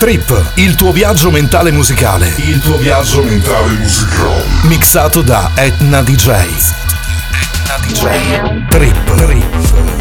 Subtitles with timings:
[0.00, 2.32] Trip, il tuo viaggio mentale musicale.
[2.36, 4.44] Il tuo viaggio mentale musicale.
[4.62, 6.28] Mixato da Etna DJ.
[6.30, 8.66] Etna DJ.
[8.68, 9.14] Trip.
[9.14, 9.99] Trip.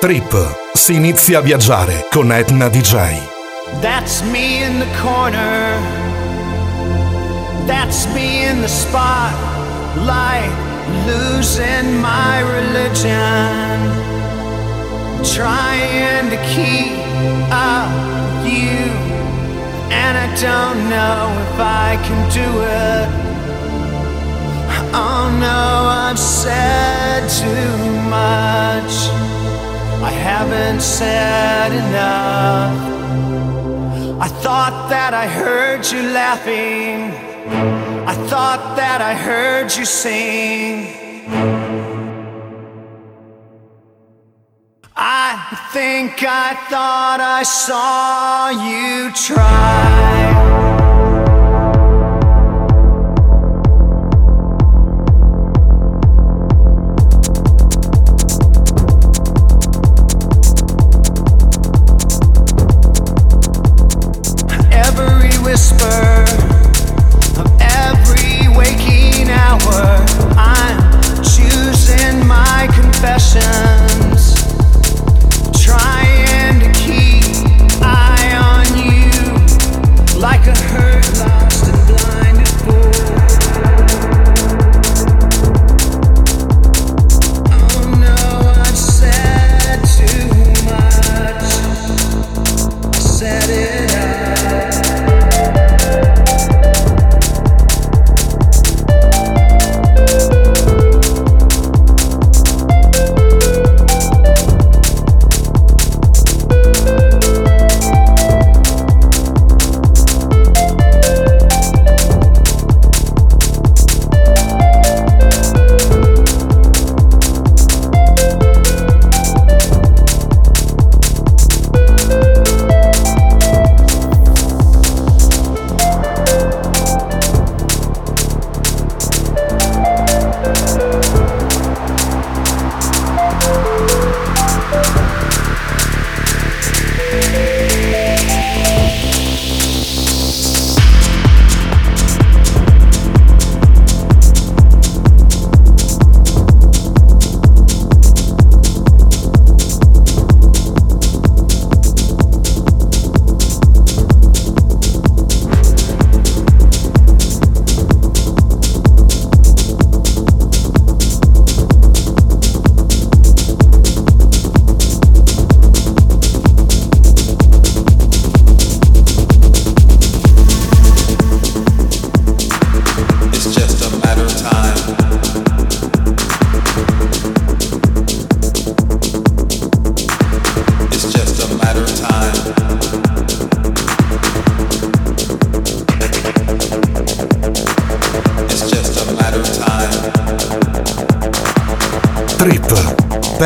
[0.00, 0.56] Trip.
[0.72, 3.20] Si inizia a viaggiare con Etna DJ.
[3.82, 5.76] That's me in the corner.
[7.66, 10.50] That's me in the spotlight.
[11.04, 13.92] Losing my religion.
[15.22, 16.96] Trying to keep
[17.50, 17.92] up
[18.42, 18.88] you.
[19.90, 23.08] And I don't know if I can do it.
[24.94, 28.79] Oh no, I've said too much.
[30.02, 33.00] I haven't said enough.
[34.18, 37.12] I thought that I heard you laughing.
[38.08, 40.86] I thought that I heard you sing.
[44.96, 50.79] I think I thought I saw you try.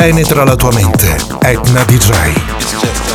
[0.04, 1.16] Penetra la tua mente.
[1.40, 3.13] Etna DJ.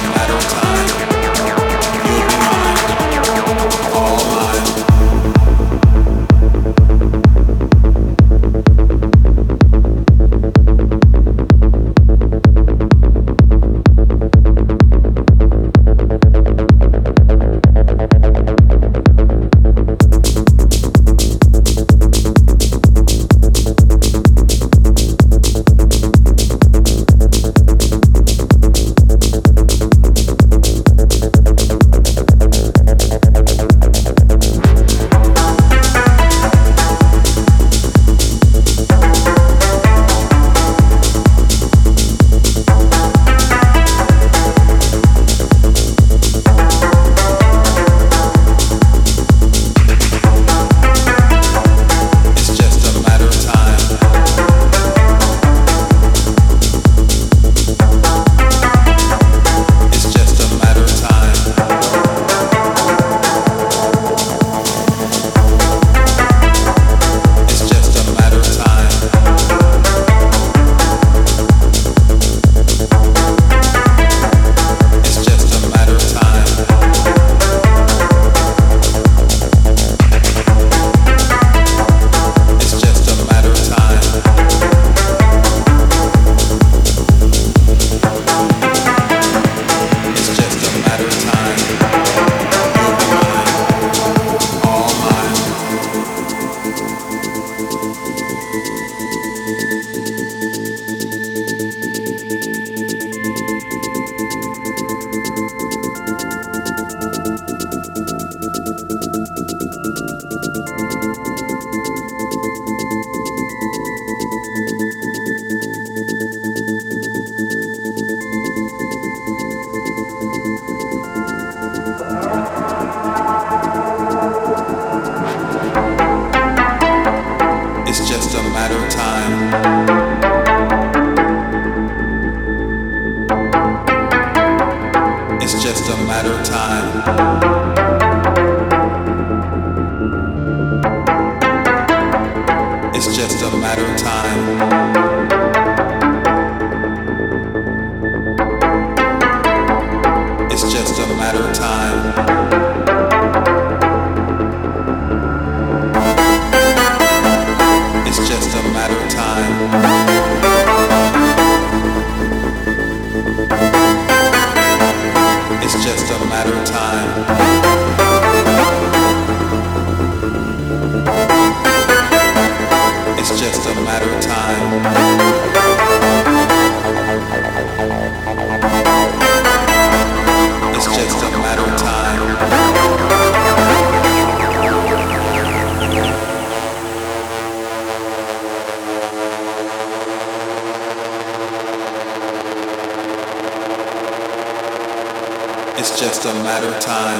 [195.91, 197.19] It's just a matter of time.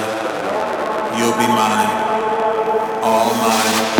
[1.18, 1.90] You'll be mine,
[3.04, 3.99] all mine.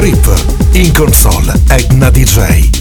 [0.00, 0.16] Trip.
[0.72, 2.79] In console Edna DJ.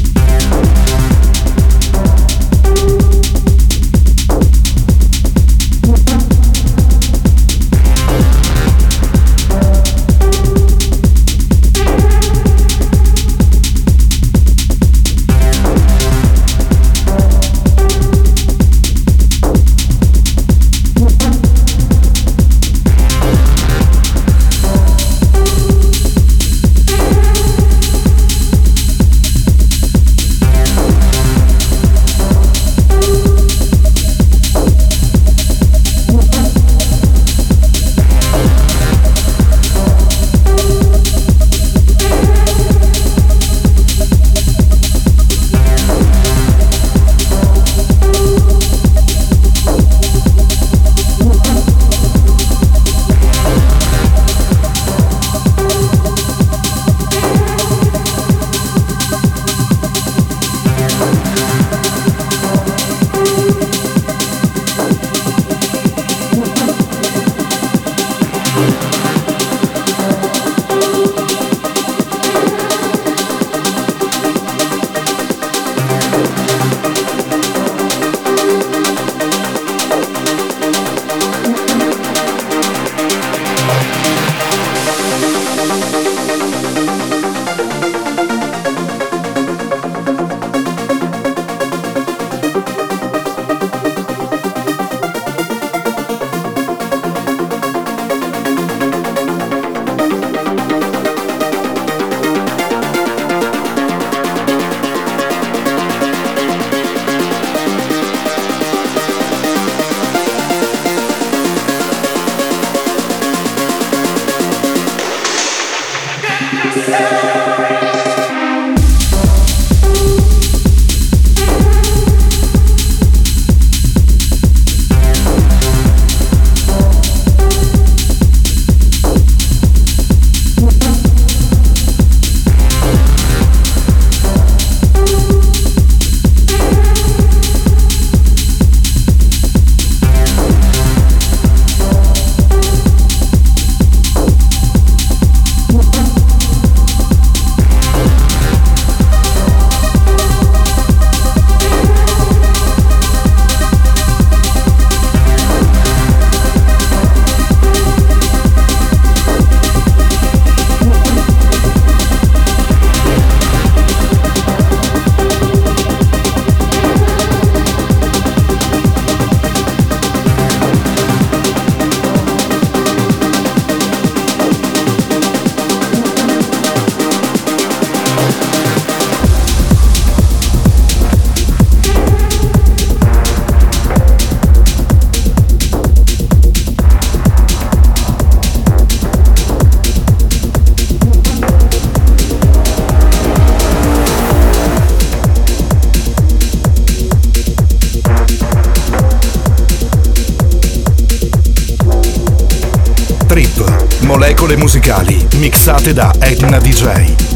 [204.57, 207.28] Musicali mixate da Edna DJ.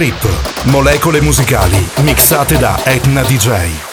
[0.00, 0.24] Trip,
[0.72, 3.89] molecole musicali mixate da Etna DJ.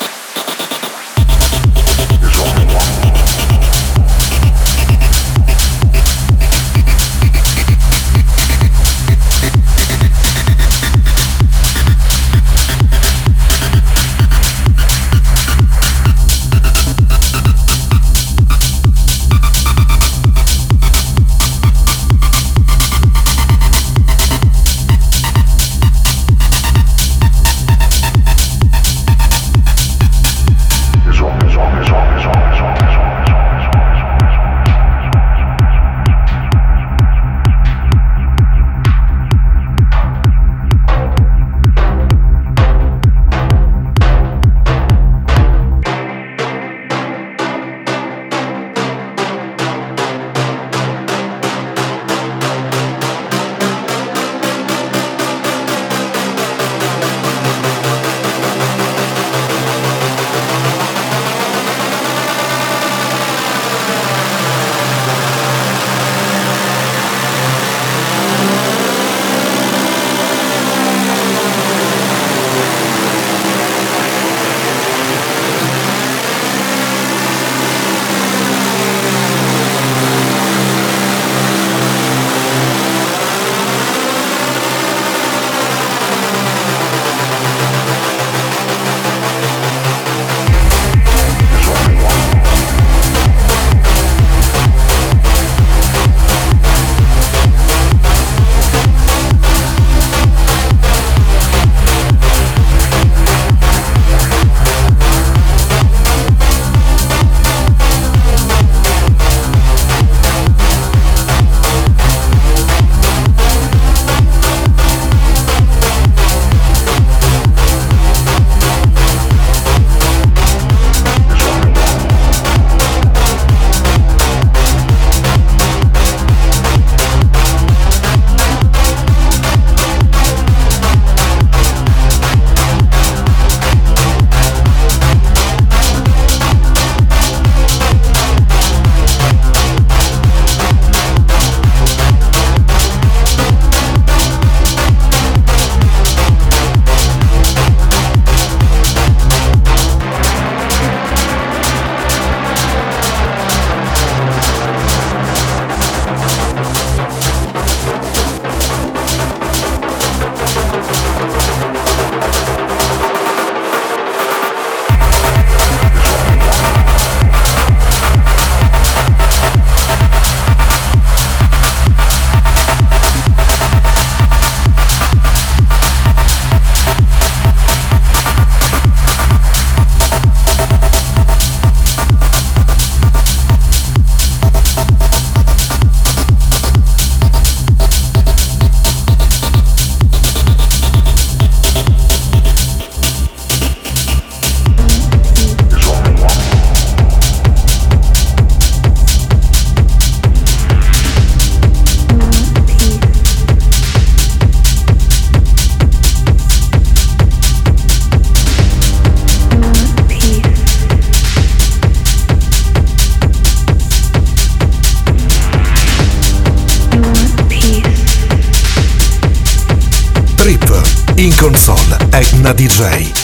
[222.58, 223.16] DJ.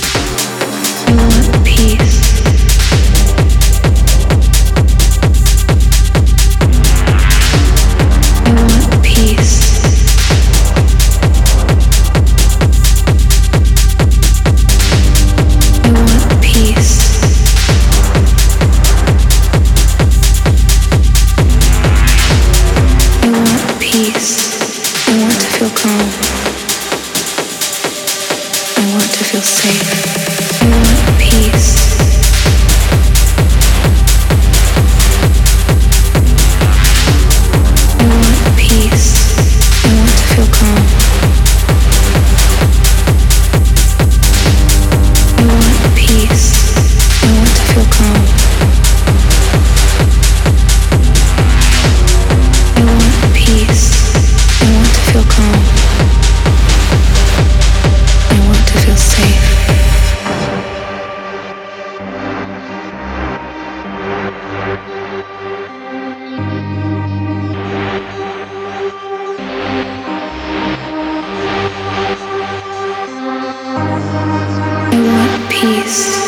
[75.64, 76.23] peace.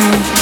[0.00, 0.39] Penetra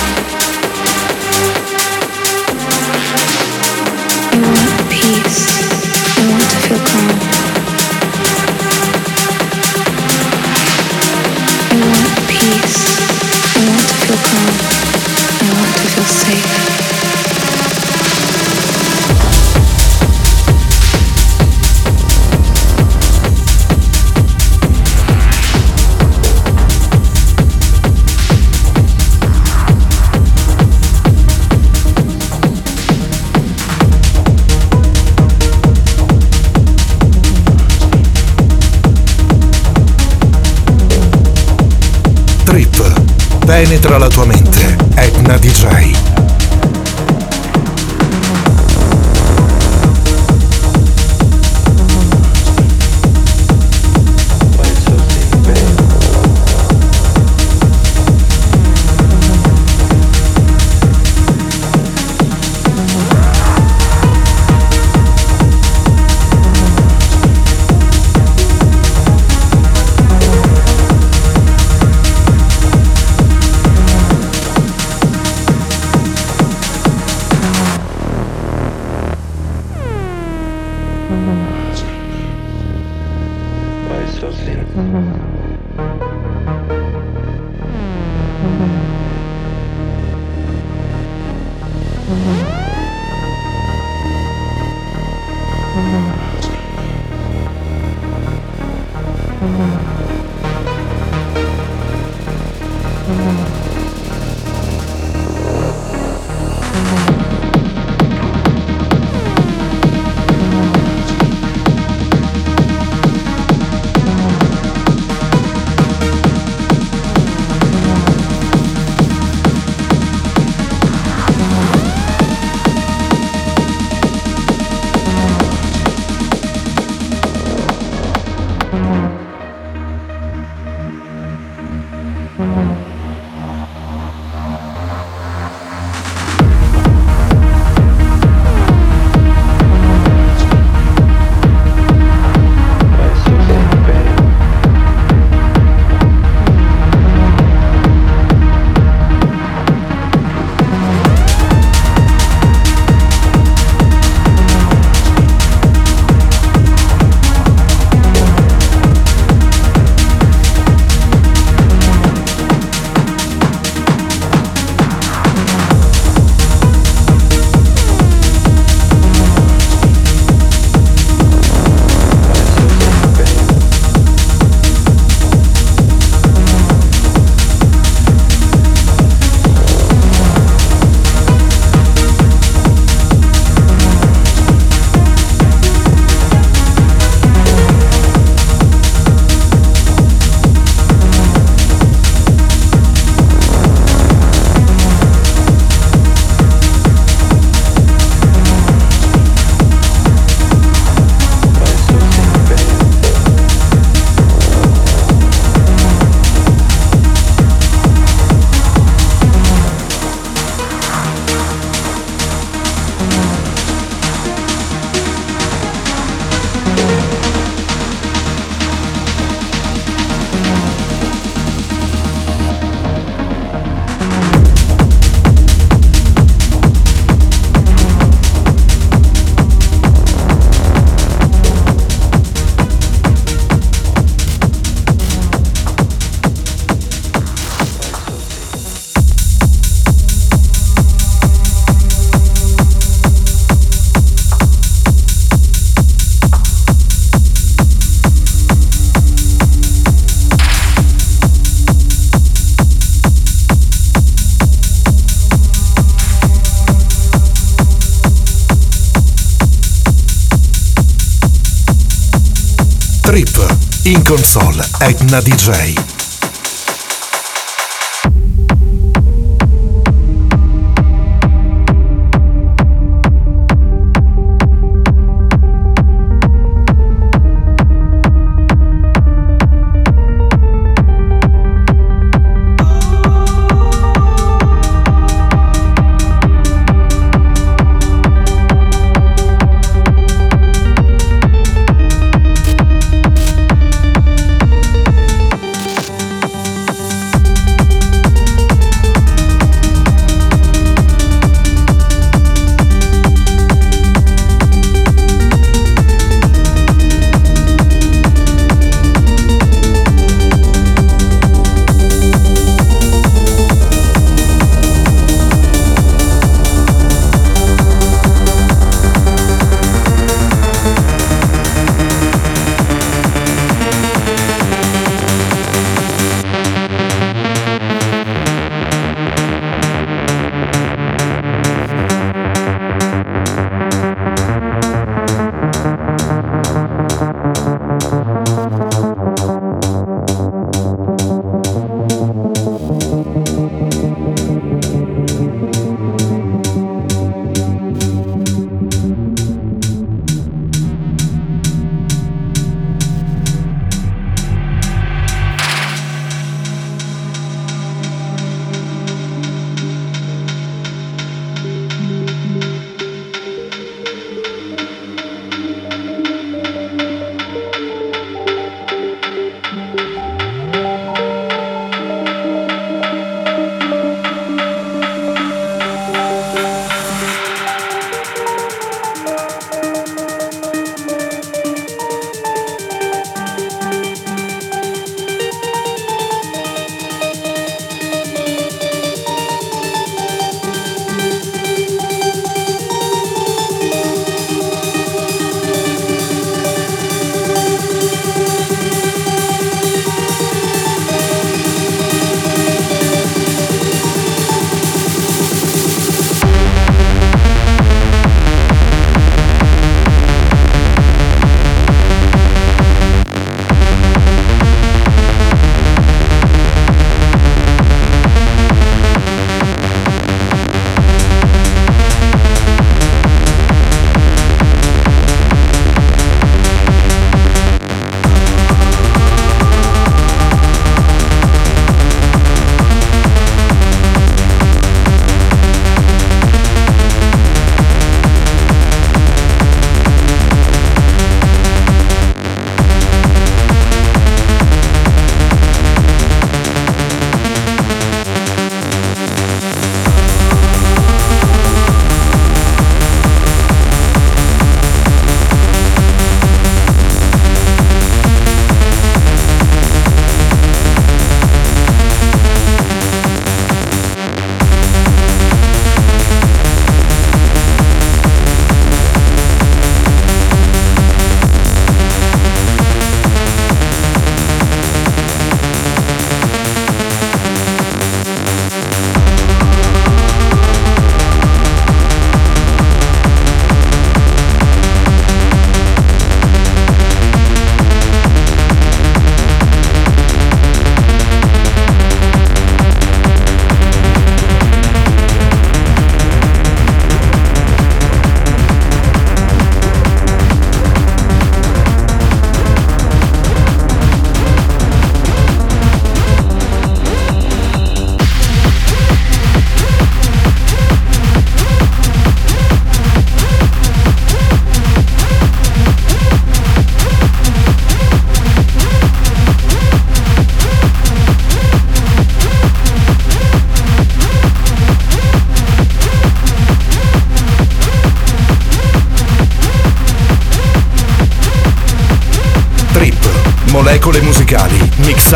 [264.29, 265.98] in console Etna DJ.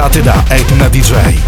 [0.03, 1.42] Mixate da Edna DJ.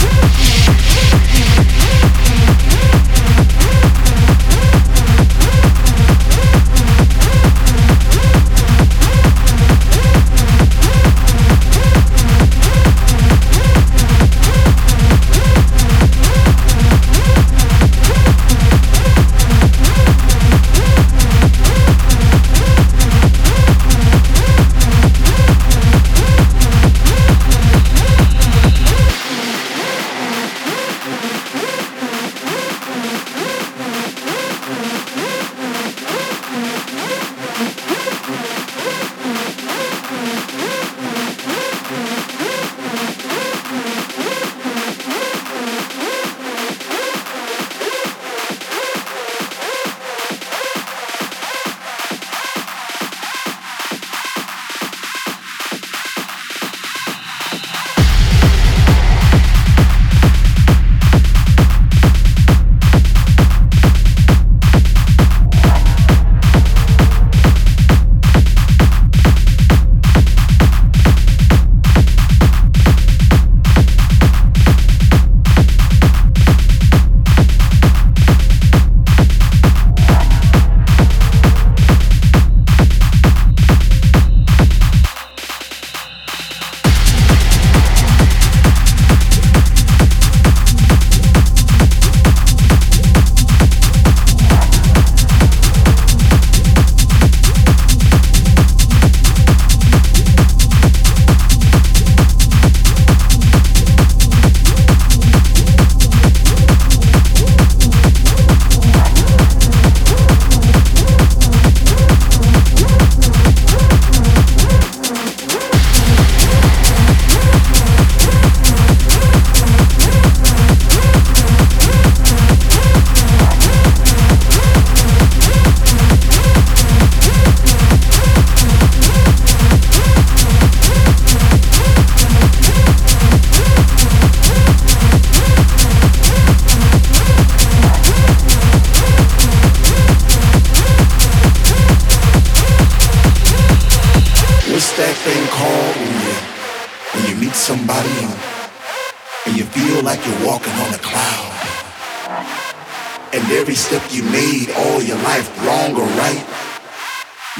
[153.64, 156.44] Every step you made all your life, wrong or right,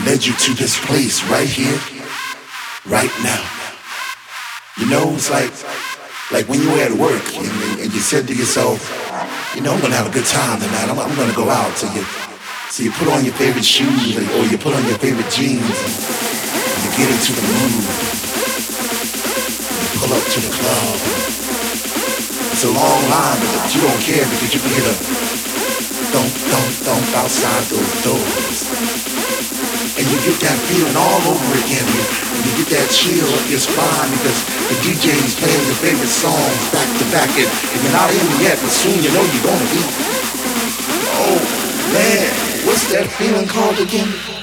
[0.04, 1.80] led you to this place right here,
[2.84, 3.40] right now.
[4.76, 5.48] You know, it's like
[6.28, 7.48] like when you were at work and,
[7.80, 8.84] and you said to yourself,
[9.56, 10.92] you know, I'm gonna have a good time tonight.
[10.92, 11.72] I'm, I'm gonna go out.
[11.72, 12.04] So you,
[12.68, 16.80] so you put on your favorite shoes or, you put on your favorite jeans and
[16.84, 17.80] you get into the mood.
[19.88, 21.00] You pull up to the club.
[22.52, 25.43] It's a long line, but you don't care because you can hear the
[26.14, 28.70] thump, thump, thump outside those doors.
[29.98, 31.82] And you get that feeling all over again.
[31.90, 32.02] You,
[32.38, 36.86] you get that chill up your spine because the DJ's playing your favorite songs back
[36.86, 37.30] to back.
[37.34, 39.82] And, and you're not in yet, but soon you know you're gonna be.
[41.18, 41.34] Oh
[41.90, 42.30] man,
[42.62, 44.34] what's that feeling called again?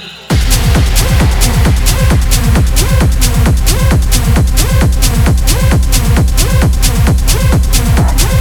[8.11, 8.41] What's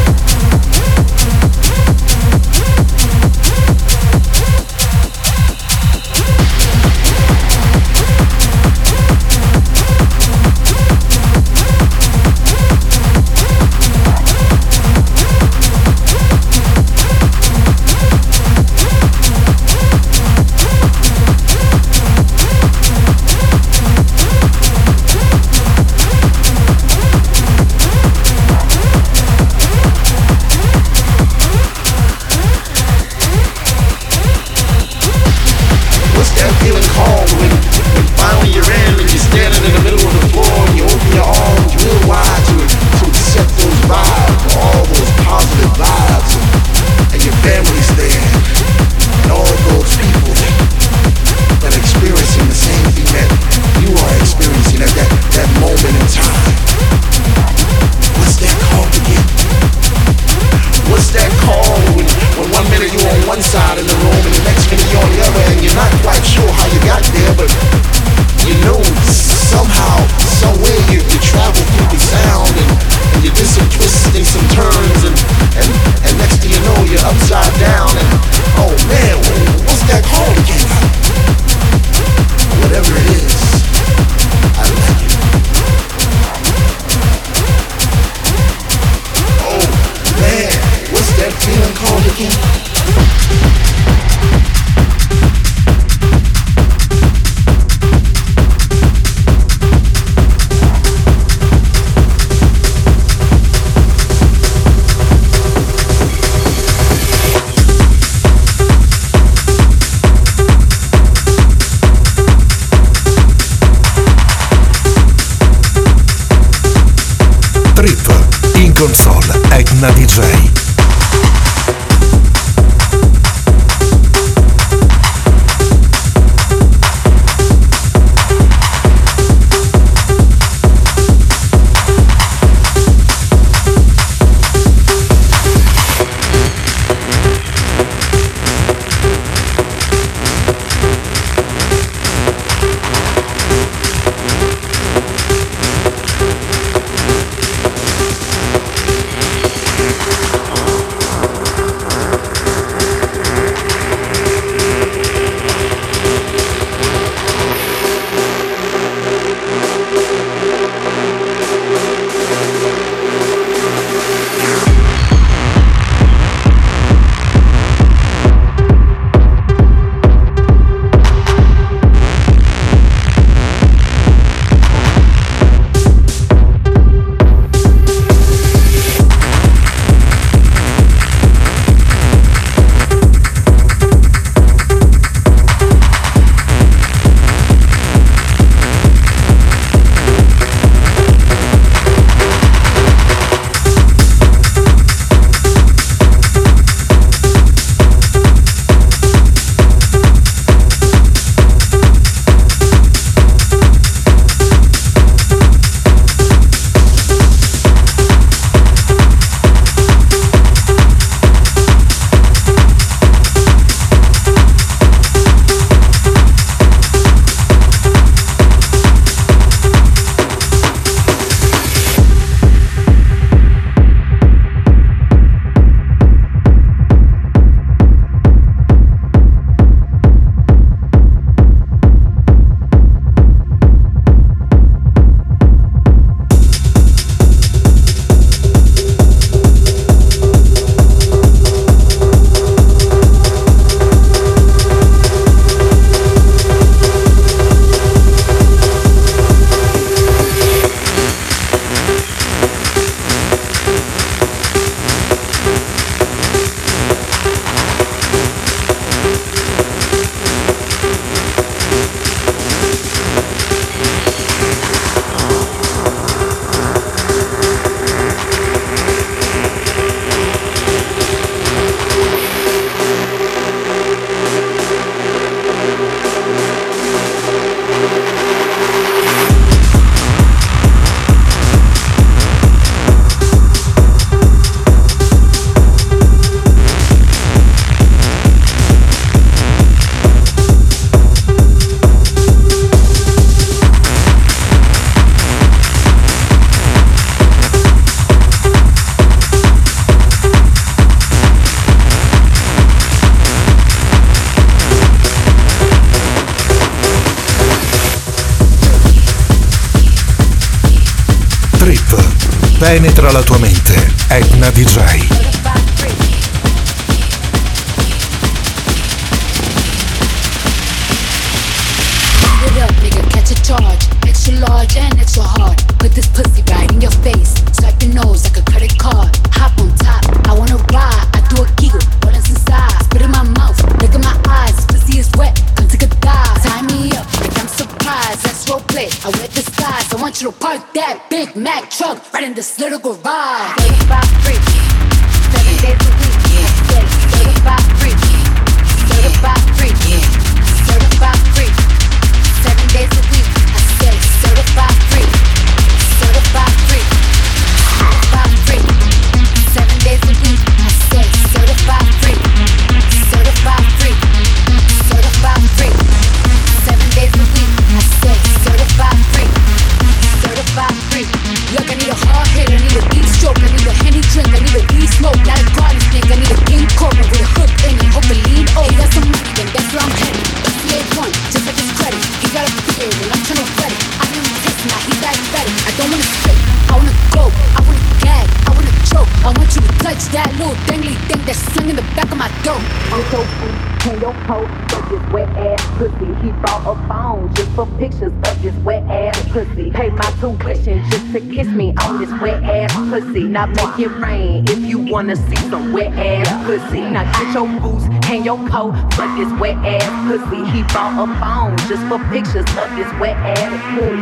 [412.11, 413.95] pictures of this wet ass pool.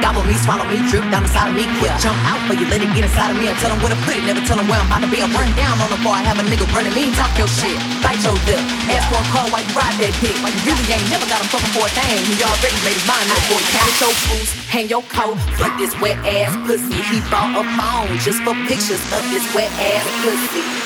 [0.00, 2.80] Gobble me, swallow me, drip down inside of me, quick jump out for you, let
[2.80, 3.52] it get inside of me.
[3.52, 5.20] I tell them where to put it, never tell them where I'm about to be.
[5.20, 8.20] I run down on the I have a nigga running me, talk your shit, bite
[8.24, 8.60] your lip.
[8.88, 11.44] Ask for a call while you ride that dick, like you really ain't never got
[11.44, 12.20] him fucking for a thing.
[12.32, 13.68] He already made his mind up for you.
[13.76, 16.96] Count your boots, hang your coat, fuck this wet ass pussy.
[17.12, 20.83] He bought a phone just for pictures of this wet ass pussy.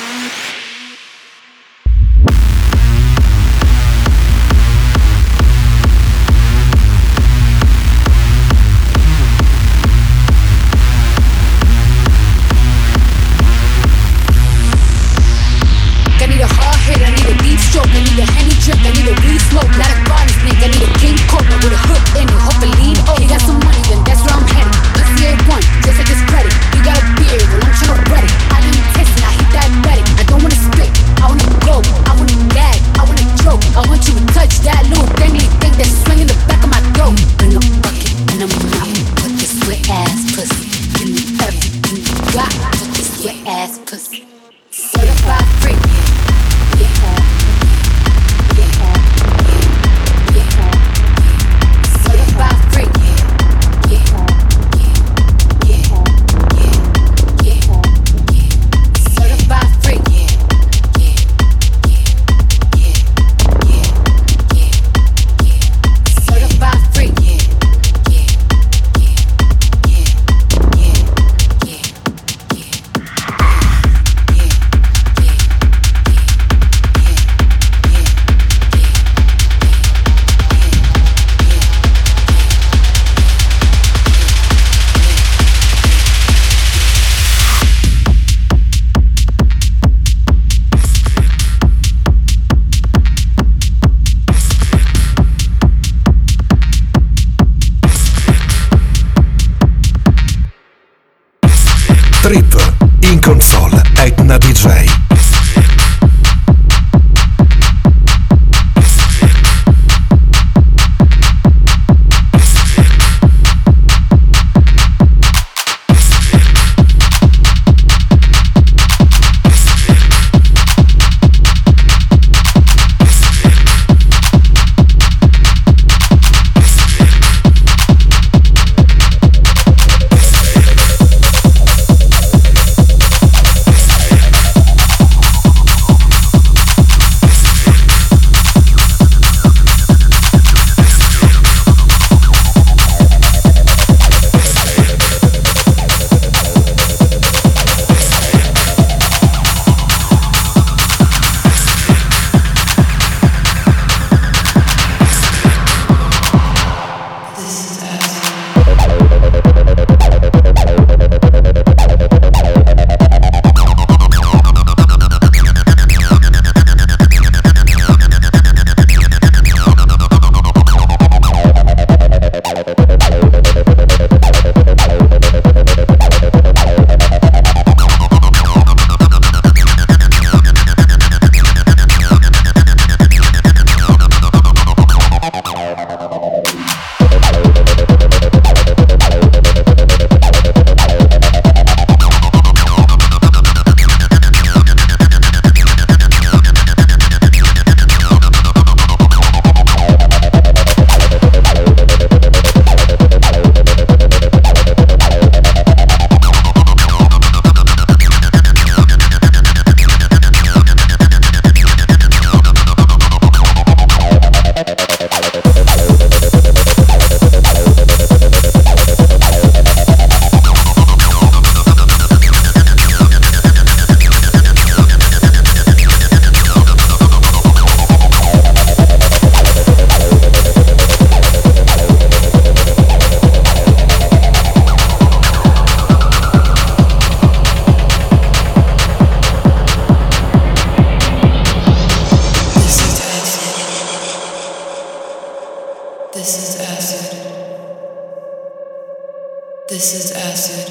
[249.69, 250.67] This is acid.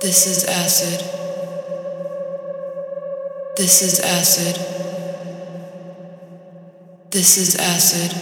[0.00, 1.00] This is acid.
[3.56, 4.56] This is acid.
[7.10, 8.12] This is acid.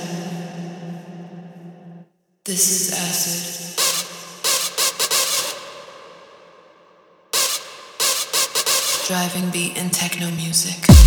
[2.46, 3.50] This is acid.
[9.06, 11.03] Driving beat and techno music.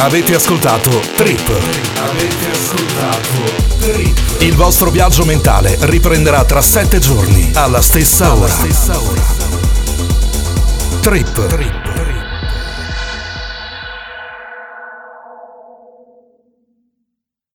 [0.00, 1.48] Avete ascoltato Trip.
[1.96, 3.30] Avete ascoltato
[3.80, 4.42] Trip.
[4.42, 8.54] Il vostro viaggio mentale riprenderà tra sette giorni alla stessa ora.
[11.00, 11.46] Trip.
[11.48, 11.77] Trip.